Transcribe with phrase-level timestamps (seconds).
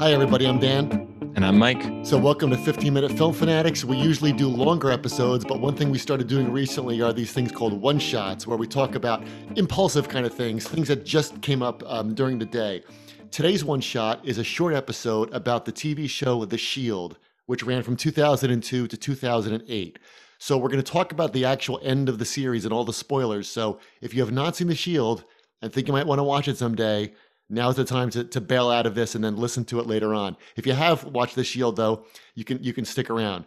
[0.00, 0.44] Hi, everybody.
[0.48, 1.06] I'm Dan.
[1.36, 2.04] And I'm Mike.
[2.04, 3.84] So, welcome to 15 Minute Film Fanatics.
[3.84, 7.52] We usually do longer episodes, but one thing we started doing recently are these things
[7.52, 9.22] called one shots, where we talk about
[9.54, 12.82] impulsive kind of things, things that just came up um, during the day.
[13.30, 17.16] Today's one shot is a short episode about the TV show The Shield,
[17.46, 19.98] which ran from 2002 to 2008.
[20.38, 22.92] So, we're going to talk about the actual end of the series and all the
[22.92, 23.48] spoilers.
[23.48, 25.22] So, if you have not seen The Shield
[25.62, 27.12] and think you might want to watch it someday,
[27.48, 30.14] now's the time to, to bail out of this and then listen to it later
[30.14, 30.36] on.
[30.56, 33.46] If you have watched The Shield, though, you can you can stick around.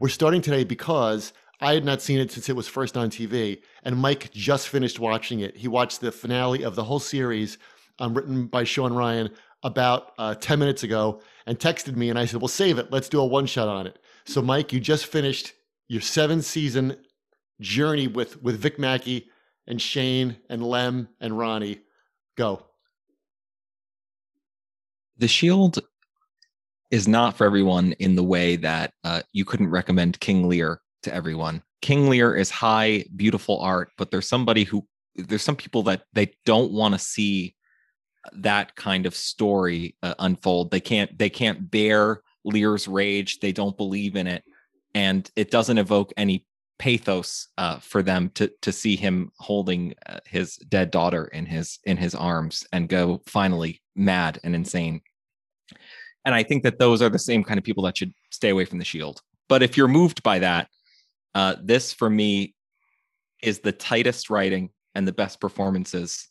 [0.00, 3.60] We're starting today because I had not seen it since it was first on TV,
[3.82, 5.56] and Mike just finished watching it.
[5.56, 7.58] He watched the finale of the whole series,
[7.98, 9.30] um, written by Shawn Ryan,
[9.64, 12.92] about uh, 10 minutes ago, and texted me, and I said, "Well, save it.
[12.92, 15.52] Let's do a one shot on it." So, Mike, you just finished
[15.88, 16.96] your seven season
[17.60, 19.28] journey with with Vic Mackey
[19.66, 21.80] and Shane and Lem and Ronnie.
[22.36, 22.67] Go.
[25.18, 25.80] The Shield
[26.90, 31.14] is not for everyone in the way that uh, you couldn't recommend King Lear to
[31.14, 31.62] everyone.
[31.82, 36.32] King Lear is high, beautiful art, but there's somebody who there's some people that they
[36.46, 37.54] don't want to see
[38.32, 40.70] that kind of story uh, unfold.
[40.70, 43.40] They can't they can't bear Lear's rage.
[43.40, 44.44] They don't believe in it,
[44.94, 46.46] and it doesn't evoke any
[46.78, 51.78] pathos uh, for them to to see him holding uh, his dead daughter in his
[51.84, 55.00] in his arms and go finally mad and insane.
[56.24, 58.64] And I think that those are the same kind of people that should stay away
[58.64, 59.20] from the shield.
[59.48, 60.68] But if you're moved by that,
[61.34, 62.54] uh, this for me
[63.42, 66.28] is the tightest writing and the best performances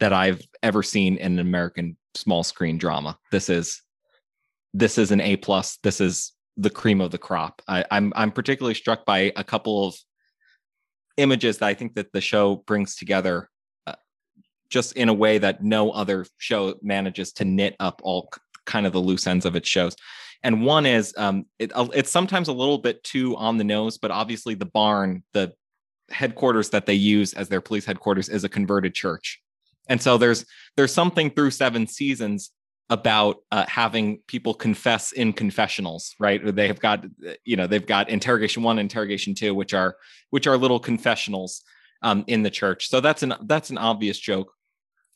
[0.00, 3.18] that I've ever seen in an American small screen drama.
[3.30, 3.82] This is
[4.72, 5.78] this is an A plus.
[5.82, 7.62] This is the cream of the crop.
[7.66, 9.96] I, I'm I'm particularly struck by a couple of
[11.16, 13.48] images that I think that the show brings together
[13.86, 13.94] uh,
[14.68, 18.30] just in a way that no other show manages to knit up all
[18.66, 19.96] kind of the loose ends of its shows.
[20.42, 24.10] And one is um, it, it's sometimes a little bit too on the nose, but
[24.10, 25.52] obviously the barn, the
[26.10, 29.40] headquarters that they use as their police headquarters, is a converted church.
[29.88, 30.44] And so there's
[30.76, 32.50] there's something through seven seasons
[32.90, 36.54] about uh, having people confess in confessionals, right?
[36.54, 37.06] They have got
[37.44, 39.96] you know they've got interrogation one, interrogation two, which are
[40.30, 41.62] which are little confessionals
[42.02, 42.88] um, in the church.
[42.88, 44.52] So that's an that's an obvious joke.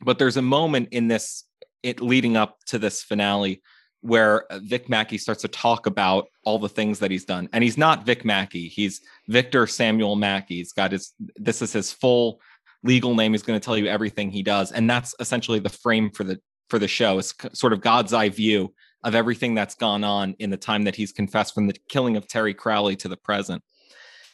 [0.00, 1.44] But there's a moment in this
[1.82, 3.62] it leading up to this finale
[4.00, 7.48] where uh, Vic Mackey starts to talk about all the things that he's done.
[7.52, 8.68] And he's not Vic Mackey.
[8.68, 10.56] He's Victor Samuel Mackey.
[10.56, 12.40] He's got his this is his full
[12.84, 13.32] legal name.
[13.32, 14.70] He's going to tell you everything he does.
[14.70, 17.18] And that's essentially the frame for the for the show.
[17.18, 20.96] It's sort of God's eye view of everything that's gone on in the time that
[20.96, 23.62] he's confessed from the killing of Terry Crowley to the present.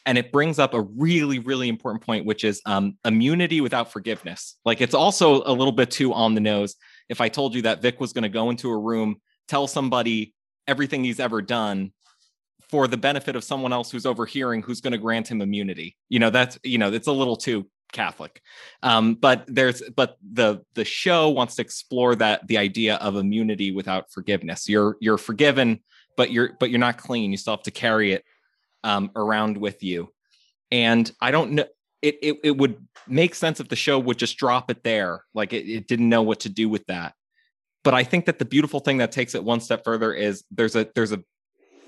[0.05, 4.57] And it brings up a really, really important point, which is um, immunity without forgiveness.
[4.65, 6.75] Like it's also a little bit too on the nose
[7.09, 9.17] if I told you that Vic was going to go into a room,
[9.47, 10.33] tell somebody
[10.67, 11.91] everything he's ever done
[12.69, 15.95] for the benefit of someone else who's overhearing who's going to grant him immunity.
[16.09, 18.41] You know, that's, you know, it's a little too Catholic.
[18.81, 23.71] Um, but there's but the the show wants to explore that the idea of immunity
[23.71, 24.67] without forgiveness.
[24.67, 25.79] You're you're forgiven,
[26.17, 27.31] but you're but you're not clean.
[27.31, 28.25] You still have to carry it
[28.83, 30.11] um, around with you.
[30.71, 31.65] And I don't know
[32.01, 35.23] it, it, it would make sense if the show would just drop it there.
[35.33, 37.13] Like it, it didn't know what to do with that.
[37.83, 40.75] But I think that the beautiful thing that takes it one step further is there's
[40.75, 41.23] a there's a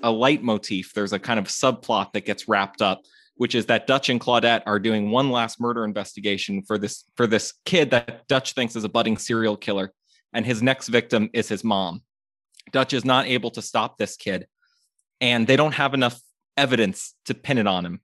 [0.02, 3.02] a leitmotif, there's a kind of subplot that gets wrapped up,
[3.36, 7.26] which is that Dutch and Claudette are doing one last murder investigation for this for
[7.26, 9.92] this kid that Dutch thinks is a budding serial killer,
[10.32, 12.02] and his next victim is his mom.
[12.72, 14.46] Dutch is not able to stop this kid,
[15.20, 16.20] and they don't have enough
[16.56, 18.00] evidence to pin it on him.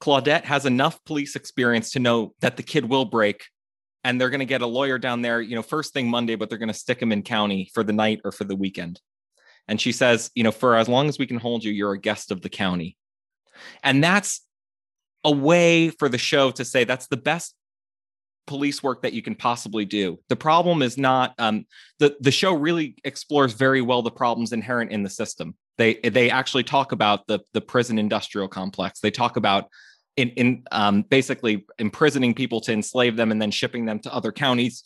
[0.00, 3.44] Claudette has enough police experience to know that the kid will break
[4.04, 6.48] and they're going to get a lawyer down there, you know, first thing Monday, but
[6.48, 9.00] they're going to stick him in county for the night or for the weekend.
[9.68, 12.00] And she says, you know, for as long as we can hold you, you're a
[12.00, 12.96] guest of the county.
[13.84, 14.40] And that's
[15.24, 17.54] a way for the show to say that's the best
[18.46, 20.18] police work that you can possibly do.
[20.28, 21.64] The problem is not um,
[21.98, 25.54] the the show really explores very well the problems inherent in the system.
[25.78, 29.00] They they actually talk about the the prison industrial complex.
[29.00, 29.68] They talk about
[30.16, 34.32] in, in um, basically imprisoning people to enslave them and then shipping them to other
[34.32, 34.84] counties.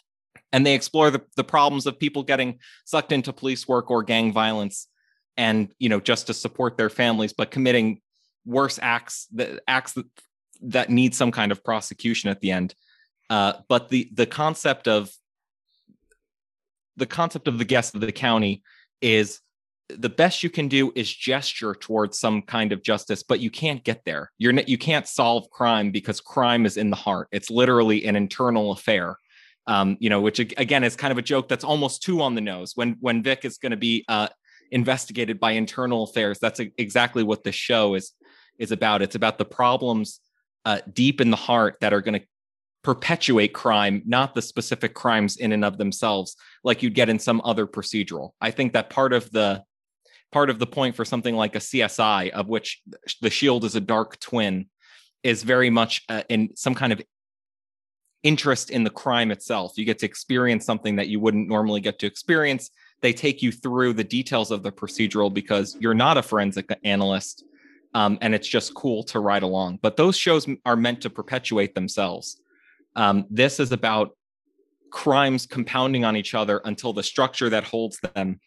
[0.53, 4.33] And they explore the, the problems of people getting sucked into police work or gang
[4.33, 4.87] violence
[5.37, 8.01] and, you know, just to support their families, but committing
[8.45, 9.99] worse acts, the acts
[10.63, 12.75] that, need some kind of prosecution at the end.
[13.31, 15.11] Uh, but the the concept of
[16.97, 18.63] the concept of the guest of the county
[19.01, 19.41] is
[19.89, 23.85] the best you can do is gesture towards some kind of justice but you can't
[23.85, 28.05] get there you're you can't solve crime because crime is in the heart it's literally
[28.05, 29.17] an internal affair
[29.69, 32.41] Um, you know, which again is kind of a joke that's almost too on the
[32.41, 32.73] nose.
[32.77, 34.29] When when Vic is going to be uh,
[34.71, 38.13] investigated by internal affairs, that's exactly what the show is
[38.59, 39.03] is about.
[39.03, 40.21] It's about the problems
[40.67, 42.27] uh, deep in the heart that are going to
[42.83, 47.41] perpetuate crime, not the specific crimes in and of themselves, like you'd get in some
[47.45, 48.33] other procedural.
[48.41, 49.63] I think that part of the
[50.33, 52.83] part of the point for something like a CSI, of which
[53.23, 54.67] the Shield is a dark twin,
[55.23, 57.01] is very much uh, in some kind of
[58.23, 59.73] interest in the crime itself.
[59.77, 62.71] You get to experience something that you wouldn't normally get to experience.
[63.03, 67.45] They take you through the details of the procedural because you're not a forensic analyst.
[67.97, 69.79] Um, and it's just cool to ride along.
[69.81, 72.43] But those shows are meant to perpetuate themselves.
[72.95, 74.11] Um, this is about
[74.91, 78.39] crimes compounding on each other until the structure that holds them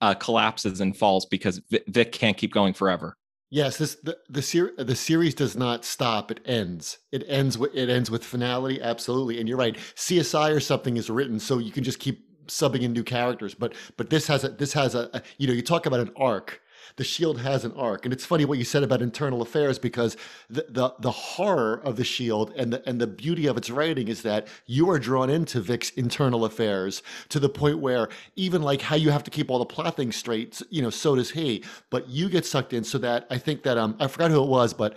[0.00, 3.16] uh, collapses and falls because Vic can't keep going forever.
[3.48, 6.98] Yes, this the the, ser- the series does not stop; it ends.
[7.12, 9.38] It ends with it ends with finality, absolutely.
[9.38, 9.76] And you're right.
[9.94, 13.54] CSI or something is written so you can just keep subbing in new characters.
[13.54, 16.10] But but this has a this has a, a you know you talk about an
[16.16, 16.60] arc
[16.96, 18.04] the shield has an arc.
[18.04, 20.16] And it's funny what you said about internal affairs because
[20.48, 24.08] the, the the horror of the shield and the and the beauty of its writing
[24.08, 28.82] is that you are drawn into vic's internal affairs to the point where even like
[28.82, 31.64] how you have to keep all the plot things straight you know so does he.
[31.90, 34.48] But you get sucked in so that i think that um i forgot who it
[34.48, 34.96] was but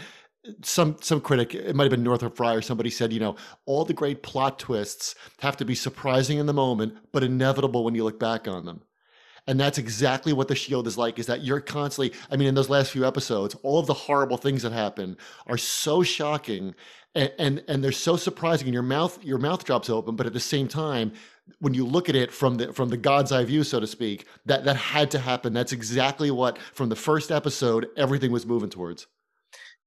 [0.63, 3.85] some some critic it might have been northrop frye or somebody said you know all
[3.85, 8.03] the great plot twists have to be surprising in the moment but inevitable when you
[8.03, 8.81] look back on them
[9.49, 12.55] and that's exactly what the shield is like is that you're constantly i mean in
[12.55, 15.17] those last few episodes all of the horrible things that happen
[15.47, 16.73] are so shocking
[17.15, 20.33] and and, and they're so surprising and your mouth your mouth drops open but at
[20.33, 21.11] the same time
[21.59, 24.27] when you look at it from the from the god's eye view so to speak
[24.45, 25.53] that that had to happen.
[25.53, 29.07] That's exactly what from the first episode everything was moving towards.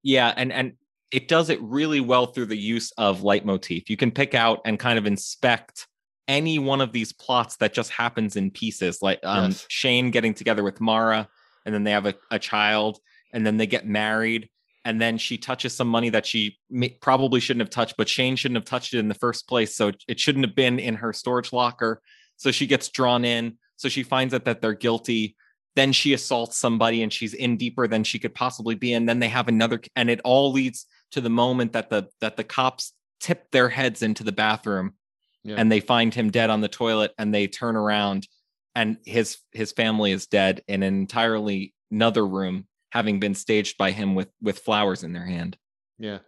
[0.02, 0.72] Yeah and and
[1.12, 3.90] it does it really well through the use of leitmotif.
[3.90, 5.86] You can pick out and kind of inspect
[6.28, 9.66] any one of these plots that just happens in pieces, like um, yes.
[9.68, 11.28] Shane getting together with Mara,
[11.64, 12.98] and then they have a, a, child,
[13.32, 14.48] and then they get married,
[14.84, 18.36] and then she touches some money that she may, probably shouldn't have touched, but Shane
[18.36, 21.12] shouldn't have touched it in the first place, so it shouldn't have been in her
[21.12, 22.00] storage locker.
[22.36, 23.58] So she gets drawn in.
[23.76, 25.36] So she finds out that they're guilty.
[25.74, 28.92] Then she assaults somebody, and she's in deeper than she could possibly be.
[28.92, 32.36] And then they have another, and it all leads to the moment that the that
[32.36, 34.94] the cops tip their heads into the bathroom
[35.44, 35.56] yeah.
[35.56, 38.28] and they find him dead on the toilet and they turn around
[38.74, 43.90] and his his family is dead in an entirely another room having been staged by
[43.90, 45.56] him with with flowers in their hand.
[45.98, 46.18] Yeah.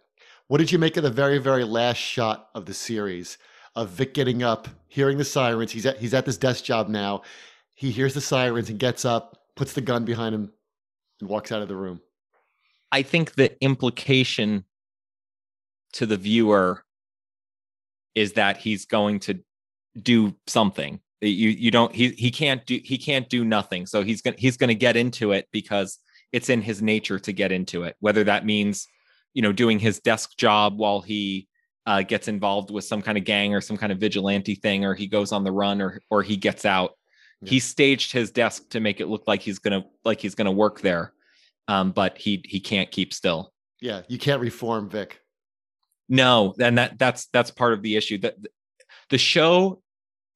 [0.47, 3.37] What did you make of the very very last shot of the series
[3.75, 5.71] of vic getting up hearing the sirens?
[5.71, 7.23] He's at he's at this desk job now.
[7.73, 10.51] He hears the sirens and gets up puts the gun behind him
[11.19, 12.01] and walks out of the room.
[12.91, 14.65] I think the implication
[15.93, 16.84] to the viewer
[18.15, 19.39] is that he's going to
[20.01, 20.99] do something.
[21.21, 23.85] You you don't he he can't do he can't do nothing.
[23.85, 25.99] So he's gonna he's gonna get into it because
[26.31, 27.95] it's in his nature to get into it.
[27.99, 28.87] Whether that means
[29.33, 31.47] you know doing his desk job while he
[31.85, 34.93] uh, gets involved with some kind of gang or some kind of vigilante thing, or
[34.93, 36.91] he goes on the run, or or he gets out.
[37.41, 37.49] Yeah.
[37.51, 40.81] He staged his desk to make it look like he's gonna like he's gonna work
[40.81, 41.13] there,
[41.67, 43.53] um, but he he can't keep still.
[43.81, 45.19] Yeah, you can't reform Vic.
[46.07, 48.19] No, and that that's that's part of the issue.
[48.19, 48.35] That
[49.09, 49.81] the show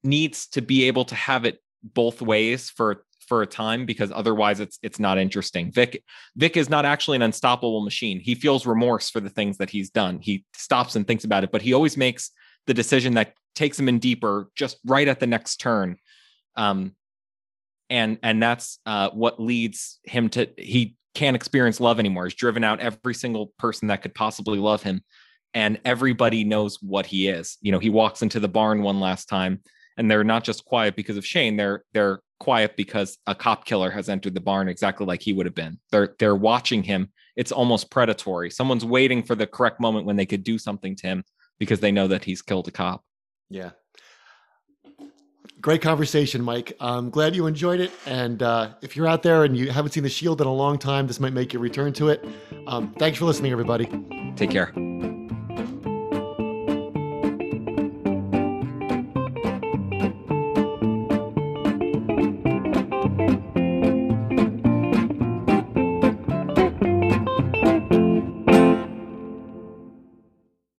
[0.02, 4.58] needs to be able to have it both ways for for a time because otherwise
[4.58, 5.70] it's it's not interesting.
[5.70, 6.02] Vic
[6.36, 8.18] Vic is not actually an unstoppable machine.
[8.18, 10.18] He feels remorse for the things that he's done.
[10.20, 12.32] He stops and thinks about it, but he always makes
[12.66, 15.96] the decision that takes him in deeper just right at the next turn.
[16.56, 16.96] Um
[17.88, 22.24] and and that's uh what leads him to he can't experience love anymore.
[22.24, 25.02] He's driven out every single person that could possibly love him
[25.54, 27.58] and everybody knows what he is.
[27.60, 29.60] You know, he walks into the barn one last time
[29.96, 33.90] and they're not just quiet because of Shane, they're they're quiet because a cop killer
[33.90, 35.78] has entered the barn exactly like he would have been.
[35.90, 37.10] They're they're watching him.
[37.36, 38.50] It's almost predatory.
[38.50, 41.24] Someone's waiting for the correct moment when they could do something to him
[41.58, 43.04] because they know that he's killed a cop.
[43.50, 43.70] Yeah.
[45.60, 46.74] Great conversation, Mike.
[46.80, 47.92] I'm glad you enjoyed it.
[48.06, 50.78] And uh, if you're out there and you haven't seen The Shield in a long
[50.78, 52.24] time, this might make you return to it.
[52.66, 53.86] Um, thanks for listening, everybody.
[54.36, 54.72] Take care.